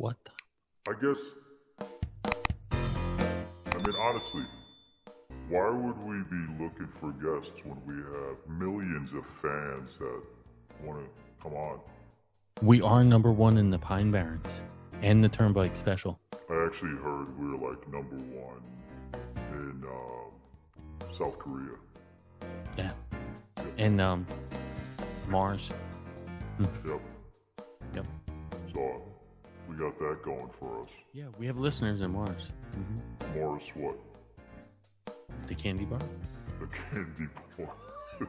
[0.00, 0.16] What?
[0.24, 0.30] The?
[0.92, 1.18] I guess.
[2.72, 3.04] I
[3.76, 4.44] mean, honestly,
[5.50, 10.22] why would we be looking for guests when we have millions of fans that
[10.82, 11.80] want to come on?
[12.62, 14.46] We are number one in the Pine Barrens
[15.02, 16.18] and the Turnpike Special.
[16.32, 18.62] I actually heard we were like number one
[19.52, 21.76] in uh, South Korea.
[22.78, 22.92] Yeah.
[23.76, 24.26] And um,
[25.28, 25.68] Mars.
[26.58, 27.02] Yep.
[29.80, 30.88] So we got that going for us.
[31.12, 32.42] Yeah, we have listeners in Mars.
[32.74, 33.96] hmm Morris, what?
[35.48, 36.00] The candy bar.
[36.60, 37.74] The candy bar.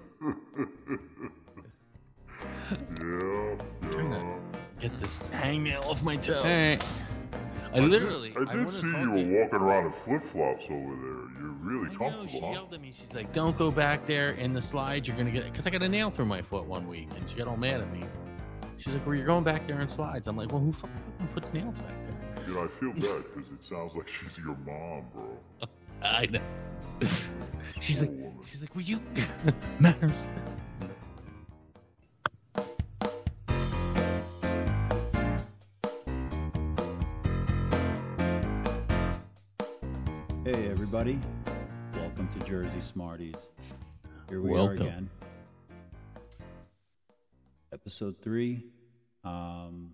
[2.95, 4.39] yeah, Turn yeah.
[4.79, 6.41] Get this hangnail off my toe.
[6.41, 6.79] Hey.
[7.73, 8.33] I literally.
[8.35, 11.41] I did, wanna see you were walking around in flip flops over there.
[11.41, 12.51] You're really I know, comfortable, she huh?
[12.51, 12.93] yelled at me.
[12.95, 15.07] She's like, "Don't go back there in the slides.
[15.07, 17.35] You're gonna get." Because I got a nail through my foot one week, and she
[17.35, 18.03] got all mad at me.
[18.81, 21.53] She's like, "Well, you're going back there in slides." I'm like, "Well, who fucking puts
[21.53, 21.93] nails back
[22.35, 25.37] there?" You know, I feel bad because it sounds like she's your mom, bro.
[26.01, 26.41] I know.
[27.79, 28.39] she's like, woman.
[28.49, 28.99] she's like, "Will you
[29.79, 30.27] manners?"
[40.43, 41.19] Hey, everybody.
[41.93, 43.35] Welcome to Jersey Smarties.
[44.27, 44.79] Here we Welcome.
[44.79, 45.09] are again.
[47.73, 48.65] Episode three.
[49.23, 49.93] Um,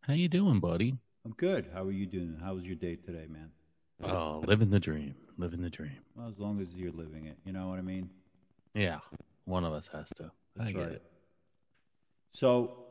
[0.00, 0.96] How you doing, buddy?
[1.26, 1.66] I'm good.
[1.74, 2.38] How are you doing?
[2.42, 3.50] How was your day today, man?
[4.02, 5.14] Oh, living the dream.
[5.36, 5.98] Living the dream.
[6.16, 7.36] Well, as long as you're living it.
[7.44, 8.08] You know what I mean?
[8.72, 9.00] Yeah,
[9.44, 10.30] one of us has to.
[10.58, 10.92] I get right.
[10.92, 11.02] it.
[12.30, 12.86] So,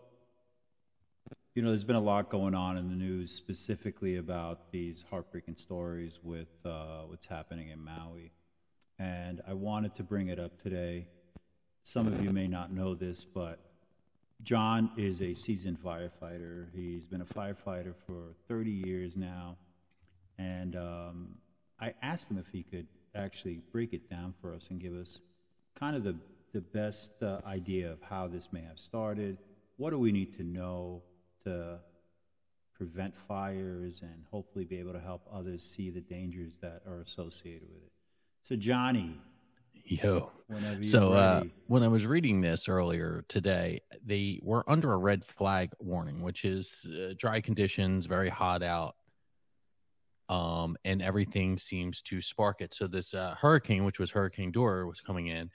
[1.56, 5.56] you know, there's been a lot going on in the news, specifically about these heartbreaking
[5.56, 8.32] stories with uh, what's happening in Maui.
[9.00, 11.08] And I wanted to bring it up today.
[11.82, 13.60] Some of you may not know this, but
[14.44, 16.68] John is a seasoned firefighter.
[16.74, 19.58] He's been a firefighter for 30 years now.
[20.38, 21.36] And um,
[21.80, 25.20] I asked him if he could actually break it down for us and give us
[25.78, 26.16] kind of the,
[26.54, 29.38] the best uh, idea of how this may have started.
[29.78, 31.04] What do we need to know
[31.44, 31.80] to
[32.76, 37.68] prevent fires and hopefully be able to help others see the dangers that are associated
[37.70, 37.92] with it?
[38.48, 39.20] So, Johnny,
[39.90, 40.30] Yo.
[40.84, 45.72] So uh, when I was reading this earlier today, they were under a red flag
[45.80, 48.96] warning, which is uh, dry conditions, very hot out,
[50.30, 52.76] um, and everything seems to spark it.
[52.76, 55.50] So this uh, hurricane, which was Hurricane Dora, was coming in,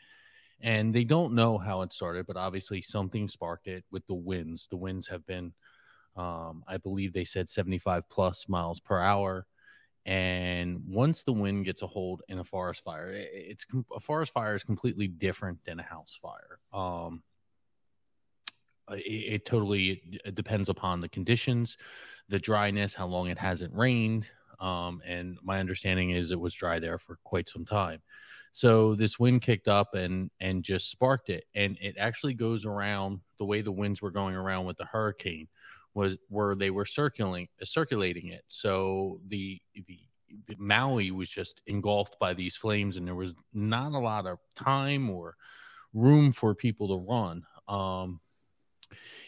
[0.60, 4.66] and they don't know how it started, but obviously something sparked it with the winds.
[4.68, 5.52] The winds have been,
[6.16, 9.46] um, I believe they said 75 plus miles per hour.
[10.06, 14.54] And once the wind gets a hold in a forest fire, it's a forest fire
[14.54, 16.58] is completely different than a house fire.
[16.72, 17.22] Um,
[18.90, 21.78] it, it totally it depends upon the conditions,
[22.28, 24.28] the dryness, how long it hasn't rained.
[24.60, 28.02] Um, and my understanding is it was dry there for quite some time.
[28.52, 33.20] So this wind kicked up and and just sparked it, and it actually goes around
[33.38, 35.48] the way the winds were going around with the hurricane
[35.94, 38.44] was where they were circulating circulating it.
[38.48, 43.98] So the the Maui was just engulfed by these flames, and there was not a
[43.98, 45.36] lot of time or
[45.92, 47.44] room for people to run.
[47.68, 48.20] Um,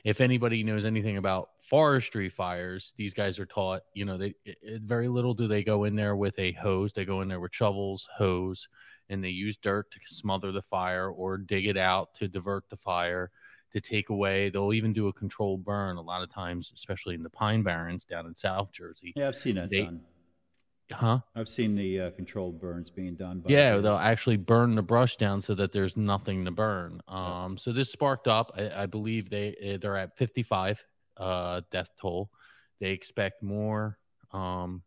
[0.05, 4.82] if anybody knows anything about forestry fires, these guys are taught, you know, they it-
[4.82, 6.93] very little do they go in there with a hose.
[6.93, 8.69] They go in there with shovels, hose,
[9.09, 12.76] and they use dirt to smother the fire or dig it out to divert the
[12.76, 13.31] fire
[13.72, 14.50] to take away.
[14.50, 18.04] They'll even do a controlled burn a lot of times, especially in the Pine Barrens
[18.04, 19.12] down in South Jersey.
[19.16, 20.00] yeah, I've seen that they- done.
[20.93, 21.19] Huh?
[21.34, 23.41] I've seen the uh, controlled burns being done.
[23.41, 27.00] By Yeah, they'll actually burn the brush down so that there's nothing to burn.
[27.09, 28.53] Um, so this sparked up.
[28.56, 30.84] I, I believe they eh, they're at 55
[31.16, 32.31] uh, death toll.
[32.78, 33.99] They expect more
[34.32, 34.82] um,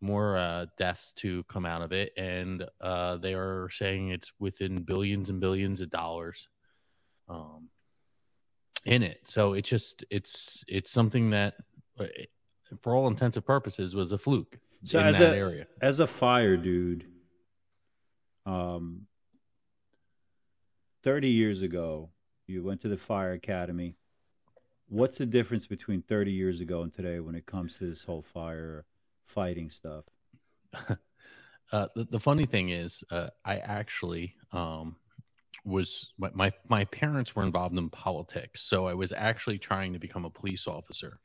[0.00, 4.82] more uh, deaths to come out of it, and uh, they are saying it's within
[4.82, 6.46] billions and billions of dollars
[7.32, 7.68] um,
[8.84, 9.20] in it.
[9.24, 11.54] So it's just it's it's something that,
[11.98, 12.06] uh,
[12.80, 15.66] for all intents and purposes, was a fluke So in as that a- area.
[15.80, 17.06] as a fire dude,
[18.46, 19.06] um,
[21.04, 22.10] 30 years ago,
[22.46, 23.96] you went to the fire academy.
[24.88, 28.22] What's the difference between 30 years ago and today when it comes to this whole
[28.22, 28.84] fire
[29.26, 30.04] fighting stuff?
[31.70, 34.94] Uh, the, the funny thing is, uh, I actually um,
[35.64, 39.98] was my, my my parents were involved in politics, so I was actually trying to
[39.98, 41.20] become a police officer,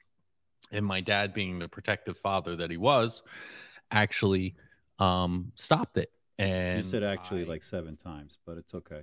[0.72, 3.24] and my dad, being the protective father that he was,
[3.92, 4.56] actually
[5.00, 6.12] um, stopped it.
[6.40, 9.02] And you said actually I- like seven times, but it's okay.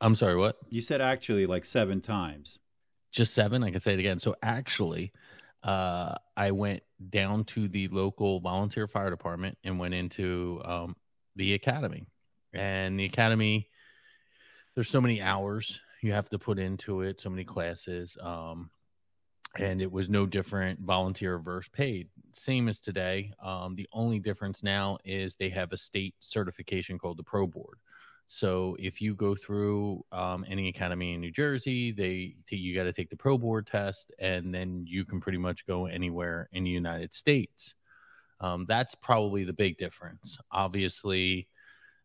[0.00, 0.56] I'm sorry, what?
[0.68, 2.58] You said actually like seven times.
[3.10, 3.64] Just seven?
[3.64, 4.18] I can say it again.
[4.18, 5.12] So actually,
[5.62, 10.94] uh, I went down to the local volunteer fire department and went into um,
[11.34, 12.06] the academy.
[12.52, 13.68] And the academy,
[14.78, 18.16] there's so many hours you have to put into it, so many classes.
[18.20, 18.70] Um,
[19.56, 22.06] and it was no different volunteer versus paid.
[22.30, 27.16] Same as today um, the only difference now is they have a state certification called
[27.16, 27.78] the pro board.
[28.28, 32.92] So if you go through um, any academy in new jersey they you got to
[32.92, 36.70] take the pro board test and then you can pretty much go anywhere in the
[36.70, 37.74] united states.
[38.40, 40.38] Um, that's probably the big difference.
[40.52, 41.48] Obviously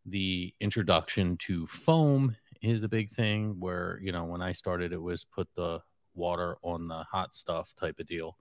[0.08, 5.02] the introduction to foam is a big thing where you know when i started it
[5.02, 5.82] was put the
[6.16, 8.38] water on the hot stuff type of deal.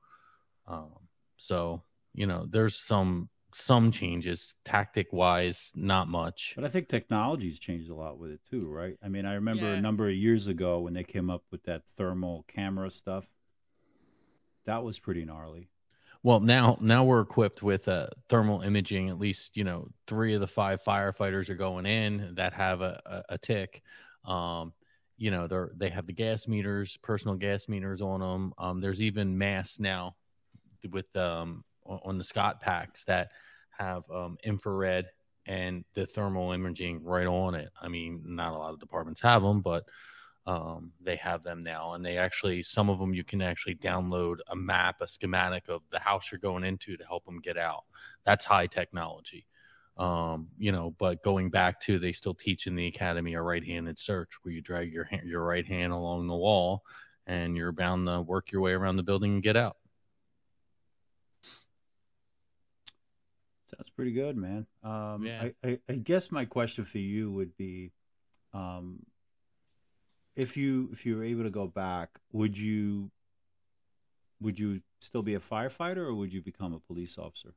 [0.67, 0.93] Um,
[1.37, 1.83] so
[2.15, 6.55] you know, there's some some changes tactic wise, not much.
[6.57, 8.97] But I think technology's changed a lot with it too, right?
[9.05, 9.75] I mean, I remember yeah.
[9.75, 13.25] a number of years ago when they came up with that thermal camera stuff.
[14.65, 15.69] That was pretty gnarly.
[16.23, 19.09] Well, now now we're equipped with uh, thermal imaging.
[19.09, 23.01] At least you know three of the five firefighters are going in that have a,
[23.07, 23.83] a, a TIC.
[24.25, 24.73] Um,
[25.19, 29.03] you know they're they have the gas meters personal gas meters on them um, there's
[29.03, 30.17] even masks now
[30.91, 33.31] with um, on the scott packs that
[33.71, 35.07] have um, infrared
[35.47, 37.71] and the thermal imaging right on it.
[37.81, 39.85] I mean not a lot of departments have them but
[40.45, 41.93] um, they have them now.
[41.93, 45.83] And they actually some of them you can actually download a map a schematic of
[45.91, 47.85] the house you're going into to help them get out.
[48.25, 49.47] That's high technology
[50.03, 54.01] um, you know, but going back to they still teach in the academy a right-handed
[54.01, 56.83] search where you drag your hand, your right hand along the wall
[57.29, 59.77] and you're bound to work your way around the building and get out.
[63.73, 64.67] Sounds pretty good, man.
[64.83, 65.51] Um, yeah.
[65.63, 67.93] I, I, I, guess my question for you would be,
[68.53, 68.99] um,
[70.35, 73.09] if you if you were able to go back, would you
[74.41, 77.55] would you still be a firefighter or would you become a police officer?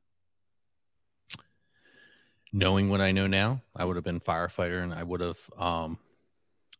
[2.56, 5.98] Knowing what I know now, I would have been firefighter and I would have um,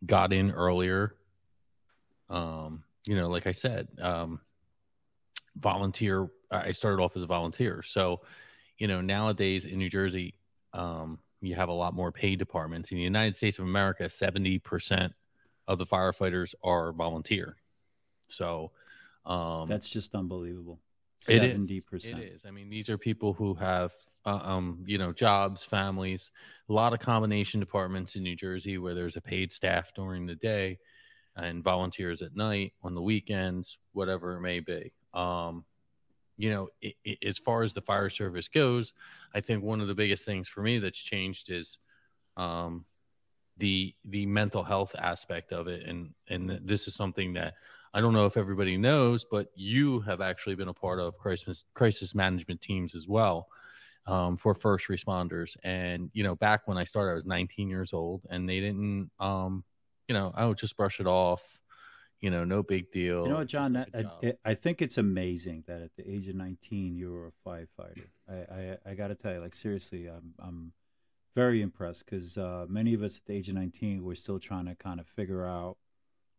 [0.07, 1.15] got in earlier.
[2.31, 4.41] Um, you know, like I said, um,
[5.55, 6.29] volunteer.
[6.51, 8.23] I started off as a volunteer, so
[8.79, 10.35] you know nowadays in New Jersey,
[10.73, 12.91] um, you have a lot more paid departments.
[12.91, 15.13] In the United States of America, seventy percent
[15.69, 17.57] of the firefighters are volunteer.
[18.29, 18.73] So
[19.27, 20.81] um, that's just unbelievable.
[21.21, 22.19] Seventy percent.
[22.19, 22.45] It is.
[22.47, 23.93] I mean, these are people who have
[24.27, 26.33] uh, um, you know, jobs, families,
[26.69, 30.35] a lot of combination departments in New Jersey where there's a paid staff during the
[30.35, 30.79] day
[31.37, 34.93] and volunteers at night on the weekends, whatever it may be.
[35.15, 35.65] Um,
[36.37, 38.93] you know, it, it, as far as the fire service goes,
[39.33, 41.79] I think one of the biggest things for me that's changed is
[42.37, 42.85] um,
[43.59, 47.55] the the mental health aspect of it, and and this is something that
[47.97, 51.65] I don't know if everybody knows, but you have actually been a part of crisis
[51.73, 53.49] crisis management teams as well
[54.07, 55.57] um, for first responders.
[55.65, 59.11] And, you know, back when I started, I was 19 years old and they didn't,
[59.19, 59.65] um,
[60.09, 61.41] you know, I would just brush it off,
[62.21, 63.23] you know, no big deal.
[63.23, 66.35] You know what, John, that, I, I, think it's amazing that at the age of
[66.35, 68.09] 19, you were a firefighter.
[68.29, 70.73] I, I, I got to tell you, like, seriously, I'm, I'm
[71.35, 74.67] very impressed because uh, many of us at the age of 19, we're still trying
[74.67, 75.79] to kind of figure out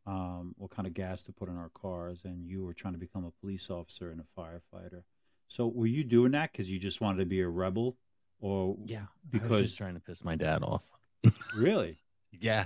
[0.08, 3.00] um, what kind of gas to put in our cars, and you were trying to
[3.00, 5.04] become a police officer and a firefighter.
[5.50, 7.98] So were you doing that because you just wanted to be a rebel,
[8.40, 10.84] or yeah, because I was just trying to piss my dad off?
[11.56, 11.98] really?
[12.32, 12.66] Yeah,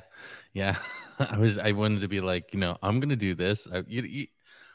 [0.53, 0.77] yeah.
[1.19, 1.57] I was.
[1.57, 3.67] I wanted to be like, you know, I'm gonna do this.
[3.73, 4.27] I, you, you,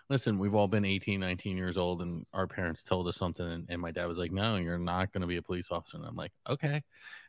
[0.08, 3.66] listen, we've all been 18, 19 years old, and our parents told us something, and,
[3.68, 6.16] and my dad was like, "No, you're not gonna be a police officer." And I'm
[6.16, 6.82] like, "Okay,"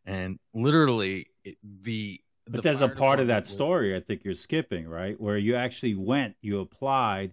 [0.06, 2.20] and literally it, the.
[2.50, 5.20] But there's a part of that story I think you're skipping, right?
[5.20, 7.32] Where you actually went, you applied,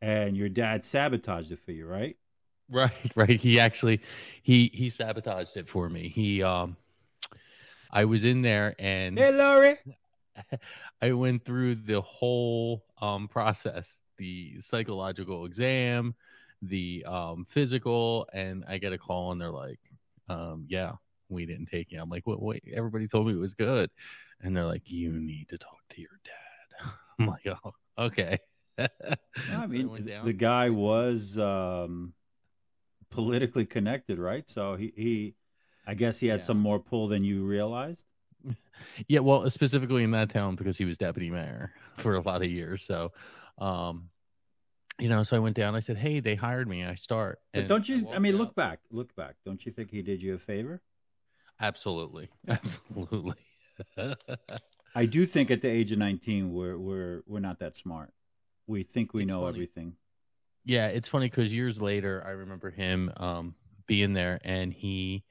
[0.00, 2.16] and your dad sabotaged it for you, right?
[2.70, 3.40] Right, right.
[3.40, 4.00] He actually
[4.42, 6.08] he he sabotaged it for me.
[6.08, 6.76] He um
[7.90, 9.78] I was in there and Hey Laurie.
[11.02, 16.14] I went through the whole um process, the psychological exam,
[16.62, 19.80] the um physical, and I get a call and they're like,
[20.28, 20.92] um, yeah,
[21.28, 22.00] we didn't take you.
[22.00, 23.90] I'm like, wait, wait, everybody told me it was good.
[24.42, 26.90] And they're like, you need to talk to your dad.
[27.18, 28.38] I'm like, oh, okay.
[28.78, 32.14] I mean, the guy was um
[33.10, 34.48] politically connected, right?
[34.48, 35.34] So he, he
[35.86, 36.46] I guess he had yeah.
[36.46, 38.04] some more pull than you realized.
[39.06, 42.50] Yeah, well, specifically in that town because he was deputy mayor for a lot of
[42.50, 42.82] years.
[42.82, 43.12] So,
[43.58, 44.08] um,
[44.98, 45.76] you know, so I went down.
[45.76, 46.84] I said, "Hey, they hired me.
[46.84, 48.08] I start." But don't you?
[48.10, 48.40] I, I mean, out.
[48.40, 48.80] look back.
[48.90, 49.36] Look back.
[49.46, 50.82] Don't you think he did you a favor?
[51.60, 53.34] Absolutely, absolutely.
[54.94, 58.12] I do think at the age of nineteen, we're we're we're not that smart.
[58.66, 59.48] We think we it's know funny.
[59.48, 59.94] everything
[60.64, 63.54] Yeah, it's funny because years later, I remember him um,
[63.86, 65.24] being there, and he,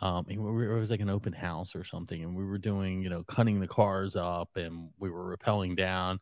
[0.00, 3.22] um, it was like an open house or something, and we were doing, you know,
[3.24, 6.18] cutting the cars up, and we were rappelling down,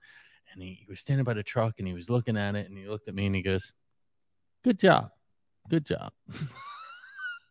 [0.52, 2.76] and he, he was standing by the truck, and he was looking at it, and
[2.76, 3.72] he looked at me, and he goes,
[4.64, 5.10] "Good job,
[5.68, 6.12] good job."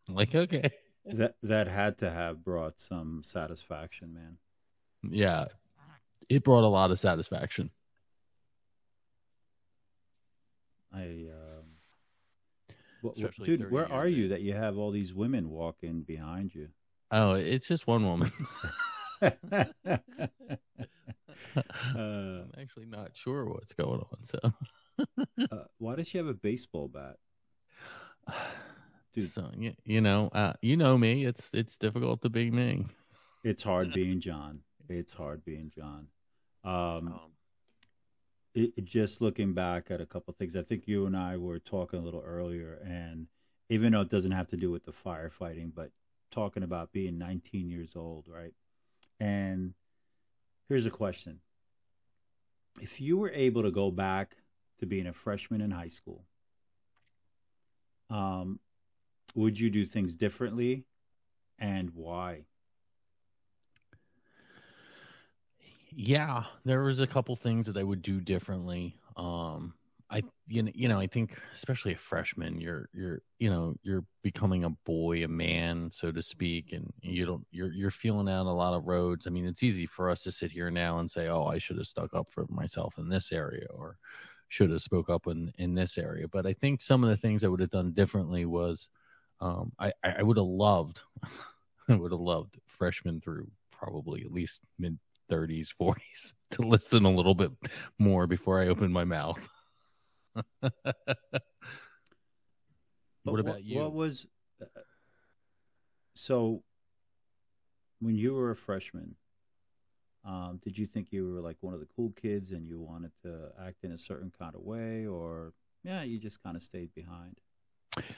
[0.07, 0.71] I'm like, okay,
[1.05, 4.37] That that had to have brought some satisfaction, man.
[5.09, 5.45] yeah,
[6.27, 7.71] it brought a lot of satisfaction.
[10.93, 11.27] I,
[13.03, 13.13] um,
[13.43, 16.69] dude, where are you that you have all these women walking behind you?
[17.11, 18.31] Oh, it's just one woman.
[19.21, 19.31] uh,
[21.95, 24.17] I'm actually not sure what's going on.
[24.25, 24.39] So,
[25.51, 27.17] uh, why does she have a baseball bat?
[29.13, 29.31] Dude.
[29.31, 31.25] so you, you know, uh, you know me.
[31.25, 32.85] It's it's difficult to be me.
[33.43, 34.59] It's hard being John.
[34.87, 36.07] It's hard being John.
[36.63, 37.19] Um,
[38.53, 41.59] it, it- just looking back at a couple things, I think you and I were
[41.59, 43.27] talking a little earlier, and
[43.69, 45.91] even though it doesn't have to do with the firefighting, but
[46.31, 48.53] talking about being 19 years old, right?
[49.19, 49.73] And
[50.67, 51.39] here's a question:
[52.81, 54.35] If you were able to go back
[54.79, 56.23] to being a freshman in high school,
[58.09, 58.59] um,
[59.35, 60.85] would you do things differently,
[61.59, 62.45] and why?
[65.91, 68.99] yeah, there was a couple things that I would do differently.
[69.15, 69.73] Um,
[70.09, 74.05] I you know, you know, I think especially a freshman, you're you're you know you're
[74.23, 78.47] becoming a boy, a man, so to speak, and you don't you're you're feeling out
[78.47, 79.27] a lot of roads.
[79.27, 81.77] I mean, it's easy for us to sit here now and say, "Oh, I should
[81.77, 83.97] have stuck up for myself in this area," or
[84.47, 86.27] should have spoke up in in this area.
[86.27, 88.89] But I think some of the things I would have done differently was,
[89.41, 91.01] um, I I would have loved,
[91.89, 94.97] I would have loved freshman through probably at least mid
[95.31, 97.51] 30s, 40s to listen a little bit
[97.97, 99.39] more before I open my mouth.
[103.23, 103.79] What about you?
[103.79, 104.25] What was
[104.61, 104.65] uh,
[106.15, 106.63] so
[107.99, 109.15] when you were a freshman?
[110.25, 113.11] Um, did you think you were like one of the cool kids and you wanted
[113.23, 115.53] to act in a certain kind of way, or
[115.83, 117.37] yeah, you just kind of stayed behind?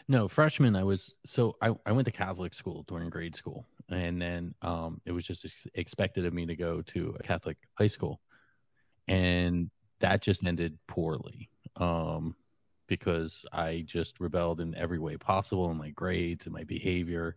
[0.07, 4.21] No, freshman, I was so I, I went to Catholic school during grade school, and
[4.21, 7.87] then um, it was just ex- expected of me to go to a Catholic high
[7.87, 8.19] school,
[9.07, 12.35] and that just ended poorly um,
[12.87, 17.35] because I just rebelled in every way possible in my grades and my behavior.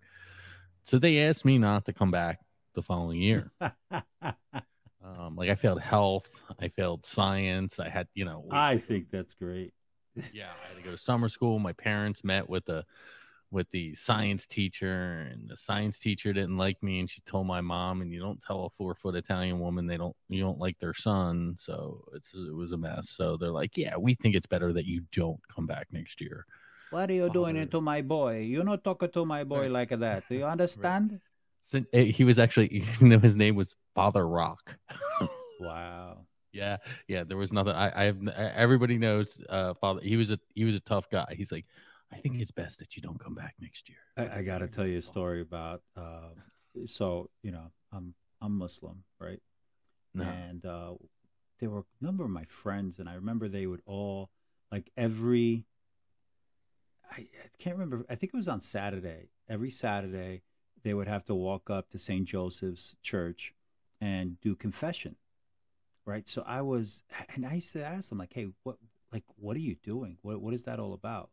[0.83, 2.41] So they asked me not to come back
[2.75, 3.53] the following year.
[5.05, 7.79] Um, like I failed health, I failed science.
[7.79, 9.75] I had, you know, I think that's great.
[10.33, 11.59] Yeah, I had to go to summer school.
[11.59, 12.85] My parents met with the
[13.51, 17.61] with the science teacher, and the science teacher didn't like me, and she told my
[17.61, 20.79] mom, and you don't tell a four foot Italian woman they don't you don't like
[20.81, 23.11] their son, so it's it was a mess.
[23.11, 26.47] So they're like, yeah, we think it's better that you don't come back next year.
[26.91, 28.39] What are you doing doing to my boy?
[28.41, 29.71] You're not talking to my boy Right.
[29.71, 30.25] like that.
[30.29, 31.21] Do you understand?
[31.65, 34.77] So, eh, he was actually, you know, his name was Father Rock.
[35.61, 36.27] Wow.
[36.55, 36.77] Yeah,
[37.09, 37.25] yeah.
[37.25, 37.75] There was nothing.
[37.75, 38.29] I, I have.
[38.29, 39.39] Everybody knows.
[39.49, 40.01] Uh, Father.
[40.01, 41.35] He was a he was a tough guy.
[41.37, 41.67] He's like,
[42.13, 43.99] I think it's best that you don't come back next year.
[44.17, 45.83] I, I got to tell you a story about.
[45.97, 46.31] Uh,
[46.87, 49.41] so you know, I'm I'm Muslim, right?
[50.15, 50.25] No.
[50.25, 50.93] and uh,
[51.59, 54.31] there were a number of my friends, and I remember they would all
[54.71, 55.67] like every.
[57.11, 58.07] I, I can't remember.
[58.09, 59.29] I think it was on Saturday.
[59.49, 60.43] Every Saturday,
[60.85, 62.27] they would have to walk up to St.
[62.27, 63.53] Joseph's Church
[64.01, 65.17] and do confession,
[66.07, 66.29] right?
[66.29, 67.03] So I was,
[67.35, 68.77] and I used to ask them like, "Hey, what,
[69.13, 70.19] like, what are you doing?
[70.23, 71.31] What, what is that all about?"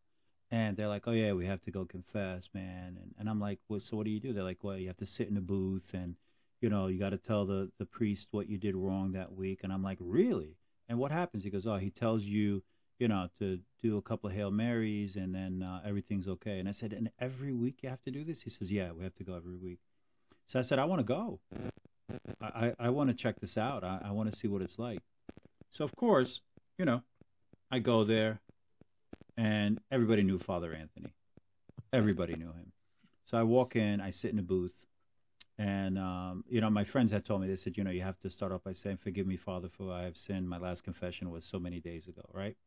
[0.52, 3.60] And they're like, "Oh yeah, we have to go confess, man." And, and I'm like,
[3.70, 5.42] "Well, so what do you do?" They're like, "Well, you have to sit in a
[5.42, 6.16] booth and."
[6.62, 9.62] you know, you got to tell the, the priest what you did wrong that week.
[9.64, 10.56] And I'm like, really?
[10.88, 11.44] And what happens?
[11.44, 12.64] He goes, oh, he tells you,
[13.00, 16.60] you know, to do a couple of Hail Marys and then uh, everything's okay.
[16.60, 18.44] And I said, and every week you have to do this?
[18.44, 19.80] He says, yeah, we have to go every week.
[20.48, 21.40] So I said, I want to go.
[22.42, 23.84] I, I, want to check this out.
[23.84, 25.00] I, I want to see what it's like.
[25.72, 26.42] So, of course,
[26.78, 27.04] you know,
[27.72, 28.42] I go there
[29.38, 31.14] and everybody knew Father Anthony.
[31.94, 32.72] Everybody knew him.
[33.26, 34.86] So I walk in, I sit in a booth,
[35.58, 38.20] and um, you know, my friends had told me they said, you know, you have
[38.22, 41.30] to start off by saying, "Forgive me, Father, for I have sinned." My last confession
[41.30, 42.58] was so many days ago, right?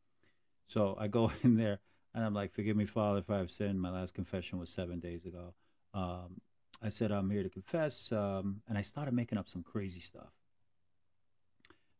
[0.67, 1.79] So I go in there
[2.13, 4.99] and I'm like, "Forgive me, Father, if I have sinned." My last confession was seven
[4.99, 5.53] days ago.
[5.93, 6.41] Um,
[6.81, 10.31] I said, "I'm here to confess," um, and I started making up some crazy stuff.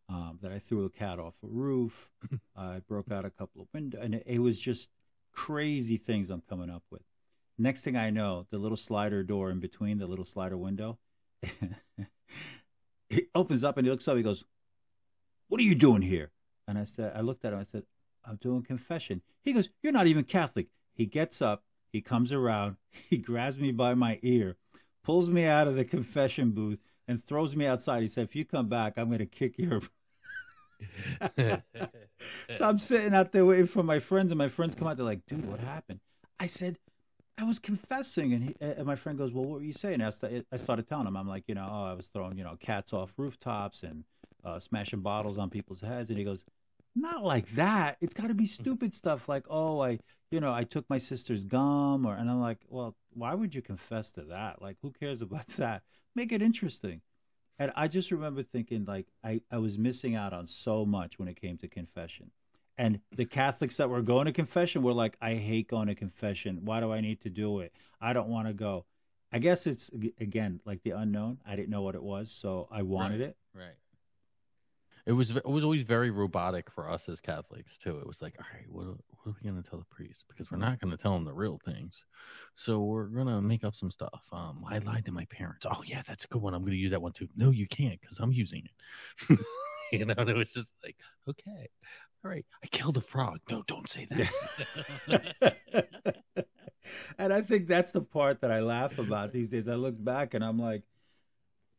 [0.08, 2.10] Um, that I threw a cat off a roof.
[2.56, 4.90] I broke out a couple of windows, and it, it was just
[5.32, 7.02] crazy things I'm coming up with.
[7.58, 11.00] Next thing I know, the little slider door in between the little slider window,
[13.10, 14.18] he opens up and he looks up.
[14.18, 14.44] He goes,
[15.48, 16.32] "What are you doing here?"
[16.68, 17.60] And I said, I looked at him.
[17.60, 17.84] I said,
[18.28, 19.22] I'm doing confession.
[19.44, 20.68] He goes, You're not even Catholic.
[20.94, 22.78] He gets up, he comes around,
[23.10, 24.58] he grabs me by my ear,
[25.06, 28.02] pulls me out of the confession booth, and throws me outside.
[28.02, 29.82] He said, If you come back, I'm going to kick your.
[31.38, 34.98] so I'm sitting out there waiting for my friends, and my friends come out.
[34.98, 36.00] They're like, Dude, what happened?
[36.40, 36.78] I said,
[37.38, 40.12] I was confessing, and, he, and my friend goes, "Well, what were you saying?" I,
[40.52, 42.94] I started telling him, "I'm like, you know, oh, I was throwing, you know, cats
[42.94, 44.06] off rooftops and
[44.44, 46.46] uh, smashing bottles on people's heads," and he goes,
[46.96, 47.98] "Not like that.
[48.00, 50.00] It's got to be stupid stuff like, oh, I,
[50.32, 53.62] you know, I took my sister's gum, or," and I'm like, "Well, why would you
[53.62, 54.62] confess to that?
[54.62, 55.84] Like, who cares about that?
[56.16, 57.02] Make it interesting."
[57.58, 61.28] And I just remember thinking, like, I, I was missing out on so much when
[61.30, 62.32] it came to confession.
[62.78, 66.60] And the Catholics that were going to confession were like, I hate going to confession.
[66.66, 67.74] Why do I need to do it?
[68.02, 68.86] I don't want to go.
[69.32, 71.40] I guess it's, again, like the unknown.
[71.46, 73.30] I didn't know what it was, so I wanted right.
[73.30, 73.38] it.
[73.54, 73.76] Right.
[75.06, 78.00] It was it was always very robotic for us as Catholics too.
[78.00, 80.26] It was like, all right, what, what are we going to tell the priest?
[80.28, 82.06] Because we're not going to tell them the real things,
[82.56, 84.24] so we're going to make up some stuff.
[84.32, 85.66] Um, I lied to my parents.
[85.70, 86.56] Oh yeah, that's a good one.
[86.56, 87.28] I'm going to use that one too.
[87.36, 88.64] No, you can't because I'm using
[89.30, 89.40] it.
[89.92, 90.96] you know, and it was just like,
[91.30, 91.70] okay,
[92.24, 93.40] all right, I killed a frog.
[93.50, 94.08] No, don't say
[95.08, 95.56] that.
[97.20, 99.68] and I think that's the part that I laugh about these days.
[99.68, 100.82] I look back and I'm like,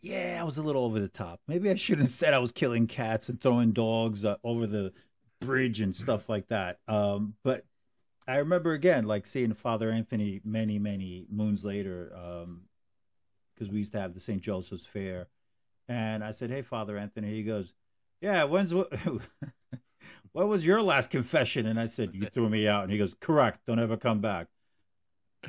[0.06, 1.40] yeah, I was a little over the top.
[1.48, 4.92] Maybe I shouldn't have said I was killing cats and throwing dogs uh, over the
[5.40, 6.78] bridge and stuff like that.
[6.86, 7.64] Um, but
[8.28, 12.10] I remember again, like seeing Father Anthony many, many moons later,
[13.54, 14.40] because um, we used to have the St.
[14.40, 15.26] Joseph's Fair.
[15.88, 17.30] And I said, Hey, Father Anthony.
[17.30, 17.72] He goes,
[18.20, 18.92] Yeah, when's what?
[20.32, 21.66] what was your last confession?
[21.66, 22.84] And I said, You threw me out.
[22.84, 23.60] And he goes, Correct.
[23.66, 24.46] Don't ever come back.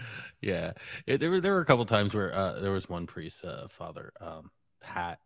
[0.41, 0.73] Yeah.
[1.07, 3.67] It, there were there were a couple times where uh, there was one priest, uh,
[3.69, 4.51] Father um,
[4.81, 5.19] Pat.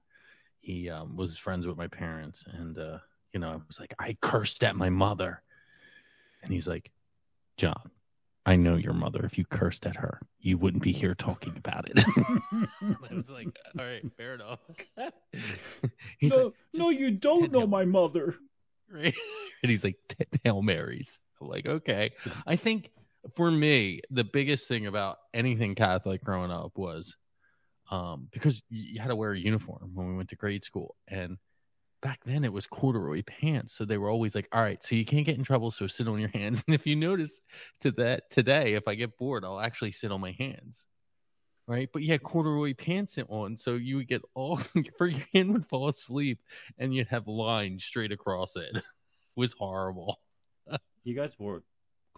[0.61, 2.99] He um, was friends with my parents, and uh,
[3.33, 5.41] you know, I was like, I cursed at my mother,
[6.43, 6.91] and he's like,
[7.57, 7.91] John,
[8.45, 9.23] I know your mother.
[9.23, 12.03] If you cursed at her, you wouldn't be here talking about it.
[12.51, 14.60] I was like, all right, fair enough.
[16.17, 18.36] he's no, like, no, you don't know my mother.
[18.91, 19.15] Right?
[19.62, 19.97] And he's like,
[20.43, 21.19] Hail Marys.
[21.39, 22.12] I'm like, okay.
[22.47, 22.89] I think
[23.36, 27.15] for me, the biggest thing about anything Catholic growing up was
[27.91, 30.95] um, because you had to wear a uniform when we went to grade school.
[31.07, 31.38] And
[32.01, 33.75] back then it was corduroy pants.
[33.75, 35.71] So they were always like, all right, so you can't get in trouble.
[35.71, 36.63] So sit on your hands.
[36.67, 37.38] And if you notice
[37.81, 40.88] to that today, if I get bored, I'll actually sit on my hands.
[41.67, 41.89] Right.
[41.93, 43.55] But you had corduroy pants on.
[43.55, 44.60] So you would get all,
[44.97, 46.39] for your hand would fall asleep
[46.77, 48.69] and you'd have lines straight across it.
[48.73, 48.84] it
[49.36, 50.19] was horrible.
[51.03, 51.63] you guys wore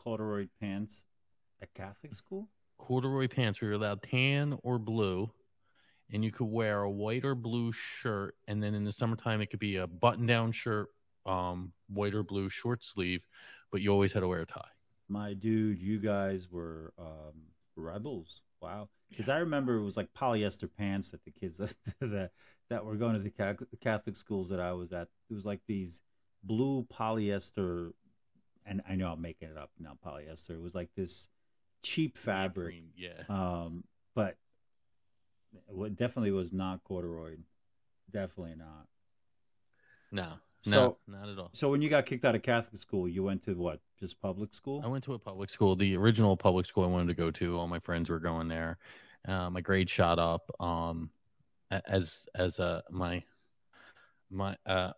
[0.03, 1.03] corduroy pants
[1.61, 2.49] at Catholic school?
[2.77, 3.61] Corduroy pants.
[3.61, 5.31] We were allowed tan or blue,
[6.11, 8.35] and you could wear a white or blue shirt.
[8.47, 10.89] And then in the summertime, it could be a button-down shirt,
[11.25, 13.25] um, white or blue short sleeve,
[13.71, 14.61] but you always had to wear a tie.
[15.07, 17.33] My dude, you guys were um,
[17.75, 18.41] rebels.
[18.61, 18.89] Wow.
[19.09, 21.57] Because I remember it was like polyester pants that the kids
[21.99, 22.31] that
[22.69, 25.07] that were going to the Catholic schools that I was at.
[25.29, 25.99] It was like these
[26.43, 27.91] blue polyester
[28.65, 30.51] and I know I'm making it up now, polyester.
[30.51, 31.27] It was like this
[31.81, 32.75] cheap fabric.
[32.95, 33.23] yeah.
[33.29, 33.83] Um,
[34.15, 34.37] but
[35.69, 37.37] it definitely was not corduroy.
[38.11, 38.87] Definitely not.
[40.11, 40.33] No.
[40.65, 41.49] No, not at all.
[41.53, 43.81] So when you got kicked out of Catholic school, you went to what?
[43.99, 44.81] Just public school?
[44.83, 47.57] I went to a public school, the original public school I wanted to go to.
[47.57, 48.77] All my friends were going there.
[49.27, 50.49] Uh, my grade shot up.
[50.61, 51.09] Um,
[51.87, 53.23] as as uh my
[54.29, 54.91] my uh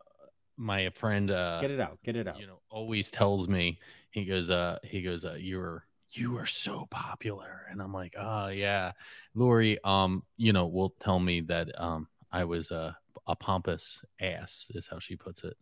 [0.57, 2.39] my friend uh get it out get it out.
[2.39, 3.79] you know always tells me
[4.11, 7.65] he goes uh he goes uh you're you are so popular.
[7.69, 8.93] And i'm like oh yeah.
[9.33, 12.93] Lori um you know will tell me that um i was uh,
[13.27, 15.57] a pompous ass is how she puts it.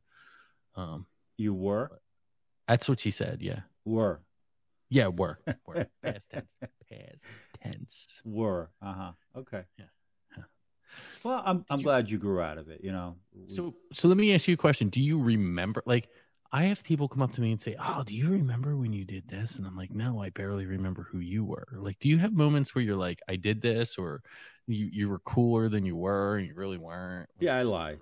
[0.75, 1.05] Um
[1.37, 1.99] you were?
[2.67, 3.61] that's what she said yeah.
[3.85, 4.21] Were.
[4.89, 5.87] Yeah were were.
[6.03, 6.47] Past tense
[6.89, 7.25] past
[7.63, 8.21] tense.
[8.23, 9.63] Were uh-huh okay.
[9.79, 9.85] Yeah
[11.23, 12.81] well, I'm I'm you, glad you grew out of it.
[12.83, 13.15] You know.
[13.47, 14.89] So so let me ask you a question.
[14.89, 15.83] Do you remember?
[15.85, 16.09] Like,
[16.51, 19.05] I have people come up to me and say, "Oh, do you remember when you
[19.05, 22.17] did this?" And I'm like, "No, I barely remember who you were." Like, do you
[22.17, 24.21] have moments where you're like, "I did this," or
[24.67, 27.29] you you were cooler than you were, and you really weren't?
[27.39, 27.97] Yeah, I lie.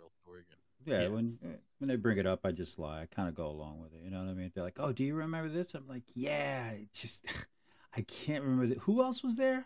[0.85, 3.01] Yeah, yeah, when eh, when they bring it up, I just lie.
[3.01, 4.03] I kind of go along with it.
[4.03, 4.51] You know what I mean?
[4.53, 7.25] They're like, "Oh, do you remember this?" I'm like, "Yeah." just
[7.95, 8.73] I can't remember.
[8.73, 9.65] The, who else was there?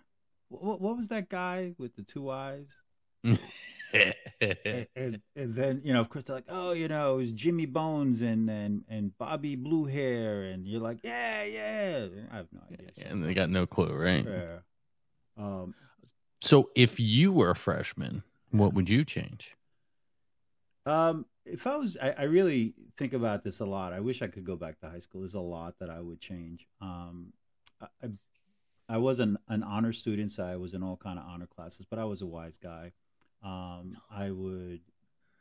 [0.50, 2.74] What, what was that guy with the two eyes?
[3.26, 3.40] And,
[4.96, 7.66] and, and, then you know, of course, they're like, oh, you know, it was Jimmy
[7.66, 12.08] Bones and and and Bobby Blue Hair, and you're like, yeah, yeah.
[12.32, 12.90] I have no idea.
[12.96, 14.26] Yeah, and they got no clue, right?
[14.26, 14.58] Yeah.
[15.38, 15.74] Um,
[16.42, 19.56] so, if you were a freshman, what would you change?
[20.86, 23.94] Um, if I was, I, I really think about this a lot.
[23.94, 25.22] I wish I could go back to high school.
[25.22, 26.68] There's a lot that I would change.
[26.82, 27.34] Um,
[27.82, 28.10] I, I,
[28.88, 31.86] I was an, an honor student, so I was in all kind of honor classes,
[31.90, 32.92] but I was a wise guy.
[33.46, 34.82] Um, I would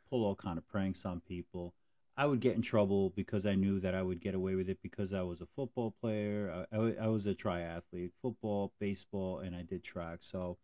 [0.09, 1.73] pull all kind of pranks on people.
[2.17, 4.77] I would get in trouble because I knew that I would get away with it
[4.81, 6.65] because I was a football player.
[6.71, 10.19] I, I, I was a triathlete, football, baseball, and I did track.
[10.21, 10.57] So,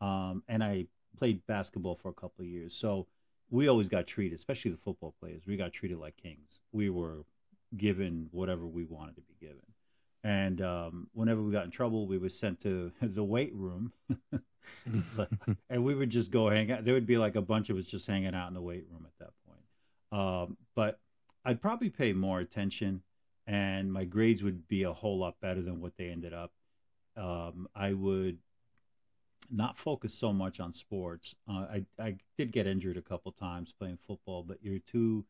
[0.00, 2.74] um, and I played basketball for a couple of years.
[2.74, 3.06] So
[3.50, 5.42] we always got treated, especially the football players.
[5.46, 6.60] We got treated like kings.
[6.72, 7.24] We were
[7.76, 9.62] given whatever we wanted to be given.
[10.22, 13.92] And um, whenever we got in trouble, we were sent to the weight room,
[15.70, 16.84] and we would just go hang out.
[16.84, 19.06] There would be like a bunch of us just hanging out in the weight room
[19.06, 19.60] at that point.
[20.12, 20.98] Um, but
[21.44, 23.02] I'd probably pay more attention,
[23.46, 26.52] and my grades would be a whole lot better than what they ended up.
[27.16, 28.38] Um, I would
[29.50, 31.34] not focus so much on sports.
[31.48, 35.24] Uh, I I did get injured a couple times playing football, but you're too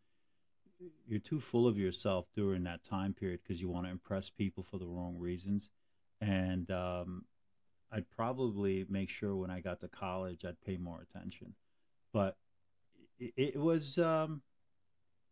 [1.06, 4.62] you're too full of yourself during that time period because you want to impress people
[4.62, 5.68] for the wrong reasons.
[6.20, 7.24] And um,
[7.92, 11.54] I'd probably make sure when I got to college I'd pay more attention.
[12.12, 12.36] But
[13.18, 14.42] it, it was um,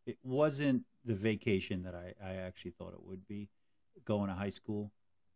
[0.07, 3.49] it wasn't the vacation that I, I actually thought it would be.
[4.05, 4.93] Going to high school,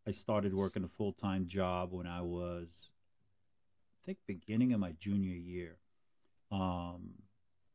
[0.06, 2.68] I started working a full time job when I was
[4.02, 5.76] I think beginning of my junior year.
[6.50, 7.21] Um,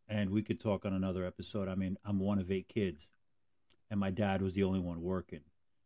[0.10, 1.68] and we could talk on another episode.
[1.68, 3.08] I mean, I'm one of eight kids,
[3.90, 5.42] and my dad was the only one working.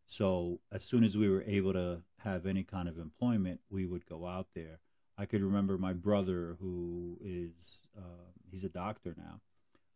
[0.06, 4.06] So as soon as we were able to have any kind of employment, we would
[4.06, 4.80] go out there.
[5.18, 7.52] I could remember my brother, who is
[7.98, 9.40] uh, he's a doctor now.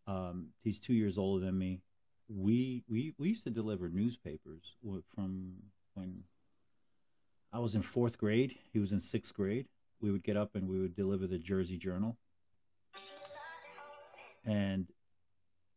[0.07, 1.81] Um, he's two years older than me.
[2.29, 4.75] We we we used to deliver newspapers
[5.13, 5.53] from
[5.95, 6.23] when
[7.51, 8.55] I was in fourth grade.
[8.71, 9.67] He was in sixth grade.
[10.01, 12.17] We would get up and we would deliver the Jersey Journal
[14.45, 14.87] and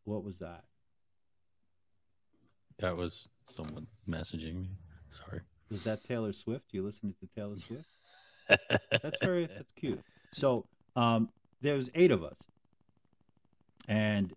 [0.05, 0.65] what was that?
[2.79, 4.71] That was someone messaging me.
[5.11, 5.41] Sorry.
[5.71, 6.67] Was that Taylor Swift?
[6.71, 7.89] You listening to Taylor Swift?
[9.03, 10.01] that's very that's cute.
[10.33, 10.65] So
[10.97, 11.29] um,
[11.61, 12.39] there was eight of us,
[13.89, 14.33] and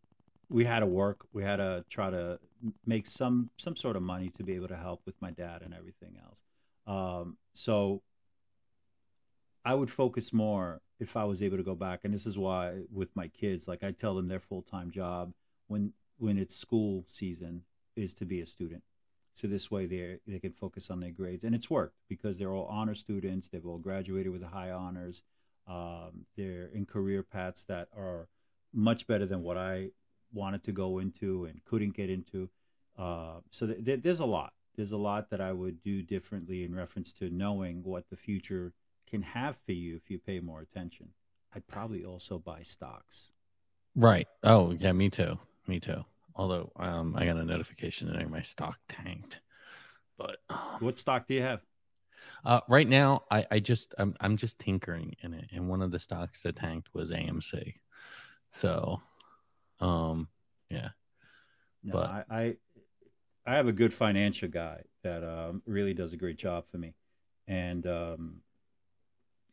[0.49, 1.25] we had to work.
[1.33, 2.39] We had to try to
[2.85, 5.73] make some some sort of money to be able to help with my dad and
[5.73, 6.39] everything else.
[6.87, 8.01] Um, so
[9.63, 12.01] I would focus more if I was able to go back.
[12.03, 15.33] And this is why with my kids, like I tell them their full time job
[15.67, 17.63] when when it's school season
[17.95, 18.83] is to be a student.
[19.35, 22.53] So this way they they can focus on their grades, and it's worked because they're
[22.53, 23.47] all honor students.
[23.47, 25.23] They've all graduated with high honors.
[25.67, 28.27] Um, they're in career paths that are
[28.73, 29.89] much better than what I
[30.33, 32.49] wanted to go into and couldn't get into.
[32.97, 34.53] Uh, so th- th- there's a lot.
[34.75, 38.73] There's a lot that I would do differently in reference to knowing what the future
[39.11, 41.09] can have for you if you pay more attention.
[41.53, 43.31] I'd probably also buy stocks.
[43.95, 44.27] Right.
[44.43, 45.37] Oh, yeah, me too.
[45.67, 46.03] Me too.
[46.35, 49.41] Although um, I got a notification that my stock tanked.
[50.17, 51.61] But um, what stock do you have?
[52.45, 55.91] Uh, right now, I, I just I'm I'm just tinkering in it, and one of
[55.91, 57.73] the stocks that tanked was AMC.
[58.51, 59.01] So,
[59.79, 60.27] um,
[60.69, 60.89] yeah.
[61.83, 62.55] No, but I, I
[63.45, 66.93] I have a good financial guy that um, really does a great job for me,
[67.47, 68.41] and um,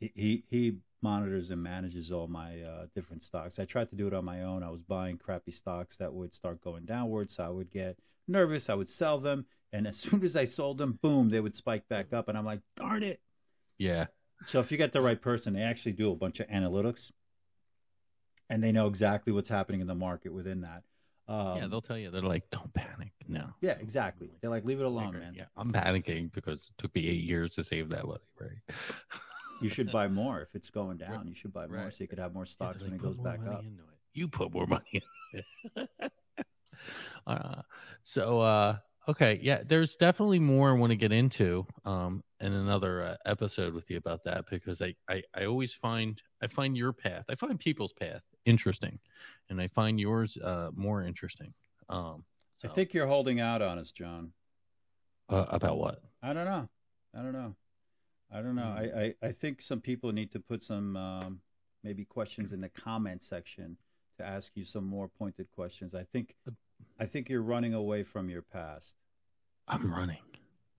[0.00, 3.58] he he monitors and manages all my uh, different stocks.
[3.58, 4.62] I tried to do it on my own.
[4.62, 8.68] I was buying crappy stocks that would start going downwards, so I would get nervous.
[8.68, 11.88] I would sell them, and as soon as I sold them, boom, they would spike
[11.88, 13.20] back up, and I'm like, darn it.
[13.78, 14.06] Yeah.
[14.46, 17.11] So if you get the right person, they actually do a bunch of analytics,
[18.50, 20.82] and they know exactly what's happening in the market within that.
[21.28, 22.11] Um, yeah, they'll tell you.
[22.11, 23.50] They're like, "Don't panic." No.
[23.61, 24.30] Yeah, exactly.
[24.40, 27.54] They're like, "Leave it alone, man." Yeah, I'm panicking because it took me eight years
[27.56, 28.76] to save that money, right?
[29.61, 31.27] you should buy more if it's going down.
[31.27, 31.92] You should buy more right.
[31.92, 33.64] so you could have more stocks yeah, when it goes back up.
[34.14, 35.42] You put more money in
[35.75, 36.01] it.
[37.27, 37.62] uh,
[38.03, 38.77] so, uh,
[39.09, 43.75] okay, yeah, there's definitely more I want to get into um, in another uh, episode
[43.75, 47.35] with you about that because I, I, I always find I find your path, I
[47.35, 48.99] find people's path interesting,
[49.51, 51.53] and I find yours uh, more interesting.
[51.88, 52.25] Um,
[52.57, 52.68] so.
[52.68, 54.33] I think you're holding out on us, John.
[55.29, 56.01] Uh, about what?
[56.23, 56.68] I don't know.
[57.14, 57.55] I don't know.
[58.32, 58.62] I don't know.
[58.62, 58.96] Mm.
[58.96, 61.40] I, I, I, think some people need to put some um,
[61.82, 63.76] maybe questions in the comment section
[64.18, 65.94] to ask you some more pointed questions.
[65.94, 66.34] I think
[67.00, 68.94] I think you're running away from your past.
[69.66, 70.18] I'm running.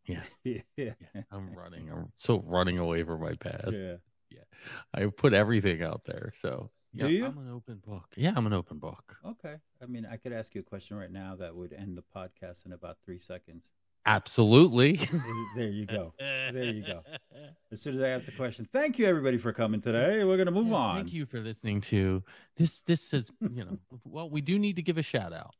[0.06, 0.24] Yeah.
[0.44, 0.62] yeah.
[0.76, 0.94] yeah.
[1.32, 1.90] I'm running.
[1.92, 3.72] I'm so running away from my past.
[3.74, 3.96] Yeah.
[4.30, 4.44] Yeah.
[4.94, 6.34] I put everything out there.
[6.40, 7.26] So yeah, Do you?
[7.26, 8.06] I'm an open book.
[8.16, 9.18] Yeah, I'm an open book.
[9.26, 9.56] Okay.
[9.82, 12.66] I mean, I could ask you a question right now that would end the podcast
[12.66, 13.64] in about three seconds.
[14.06, 14.98] Absolutely.
[15.56, 16.14] there you go.
[16.20, 17.04] There you go.
[17.72, 18.68] as soon as I ask the question.
[18.72, 20.24] Thank you, everybody, for coming today.
[20.24, 20.96] We're gonna move Yeah, on.
[20.98, 22.24] Thank you for listening to
[22.58, 22.82] this.
[22.82, 25.54] This is, you know, well, we do need to give a shout out.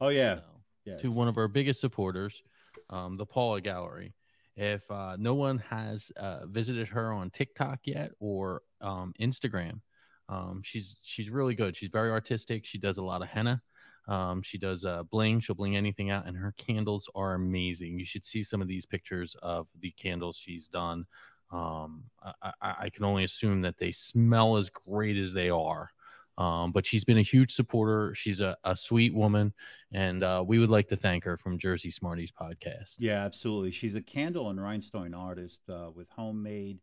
[0.00, 0.42] Oh yeah, you know,
[0.84, 1.00] yes.
[1.02, 2.42] to one of our biggest supporters,
[2.90, 4.14] um, the Paula Gallery.
[4.56, 9.80] If uh, no one has uh, visited her on TikTok yet or um, Instagram,
[10.28, 11.76] um, she's she's really good.
[11.76, 12.66] She's very artistic.
[12.66, 13.62] She does a lot of henna.
[14.08, 15.40] Um, she does uh, bling.
[15.40, 17.98] She'll bling anything out, and her candles are amazing.
[17.98, 21.04] You should see some of these pictures of the candles she's done.
[21.50, 22.04] Um,
[22.42, 25.88] I, I, can only assume that they smell as great as they are.
[26.36, 28.14] Um, but she's been a huge supporter.
[28.14, 29.52] She's a, a sweet woman,
[29.92, 32.96] and uh, we would like to thank her from Jersey Smarties podcast.
[32.98, 33.72] Yeah, absolutely.
[33.72, 36.78] She's a candle and rhinestone artist uh, with homemade,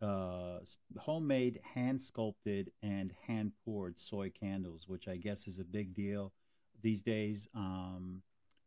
[0.00, 0.58] uh,
[0.96, 6.32] homemade, hand sculpted, and hand poured soy candles, which I guess is a big deal
[6.82, 7.46] these days.
[7.54, 8.22] Um,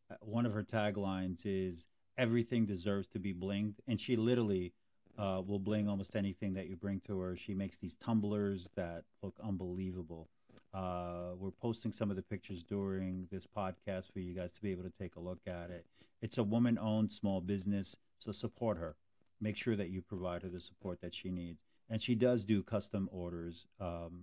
[0.09, 4.73] uh, one of her taglines is "Everything deserves to be blinged," and she literally
[5.17, 7.35] uh, will bling almost anything that you bring to her.
[7.35, 10.29] She makes these tumblers that look unbelievable.
[10.73, 14.71] Uh, we're posting some of the pictures during this podcast for you guys to be
[14.71, 15.85] able to take a look at it.
[16.21, 18.95] It's a woman owned small business, so support her.
[19.41, 21.61] Make sure that you provide her the support that she needs.
[21.89, 23.65] And she does do custom orders.
[23.79, 24.21] Um,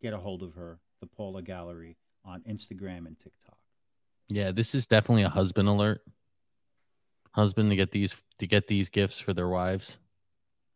[0.00, 3.56] get a hold of her, the Paula Gallery, on Instagram and TikTok.
[4.28, 6.02] Yeah, this is definitely a husband alert.
[7.32, 9.96] Husband to get these to get these gifts for their wives.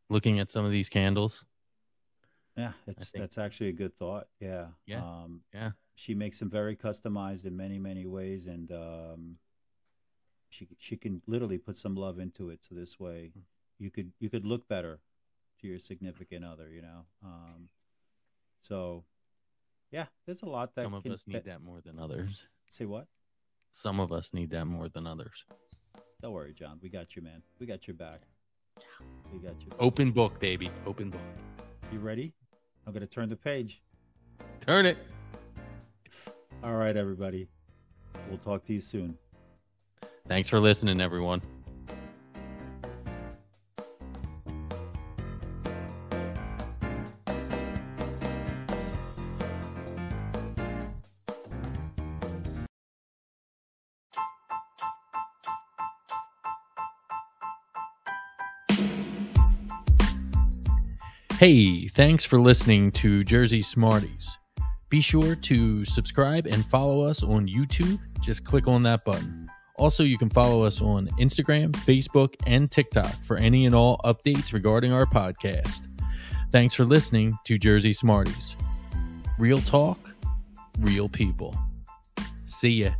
[0.08, 1.44] Looking at some of these candles.
[2.56, 4.28] Yeah, it's that's actually a good thought.
[4.40, 4.66] Yeah.
[4.86, 5.72] Yeah, Um, yeah.
[5.96, 9.36] She makes them very customized in many, many ways, and um,
[10.48, 12.60] she she can literally put some love into it.
[12.66, 13.40] So this way, Hmm.
[13.78, 15.00] you could you could look better
[15.60, 16.70] to your significant other.
[16.70, 17.04] You know.
[17.24, 17.68] Um,
[18.62, 19.04] so,
[19.96, 22.42] yeah, there's a lot that Some of can, us need that more than others.
[22.68, 23.06] Say what?
[23.72, 25.46] Some of us need that more than others.
[26.20, 26.78] Don't worry, John.
[26.82, 27.40] We got you, man.
[27.58, 28.20] We got your back.
[29.32, 29.68] We got you.
[29.78, 30.70] Open book, baby.
[30.84, 31.22] Open book.
[31.90, 32.34] You ready?
[32.86, 33.80] I'm gonna turn the page.
[34.60, 34.98] Turn it.
[36.62, 37.48] All right, everybody.
[38.28, 39.16] We'll talk to you soon.
[40.28, 41.40] Thanks for listening, everyone.
[61.38, 64.38] Hey, thanks for listening to Jersey Smarties.
[64.88, 67.98] Be sure to subscribe and follow us on YouTube.
[68.22, 69.46] Just click on that button.
[69.76, 74.54] Also, you can follow us on Instagram, Facebook, and TikTok for any and all updates
[74.54, 75.88] regarding our podcast.
[76.52, 78.56] Thanks for listening to Jersey Smarties.
[79.38, 79.98] Real talk,
[80.78, 81.54] real people.
[82.46, 82.92] See ya.